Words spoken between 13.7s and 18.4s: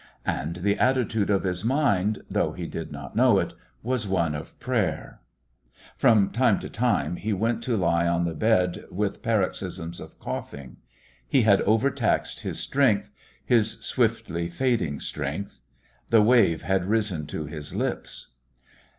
swiftly fading strength. The wave had risen to his lips.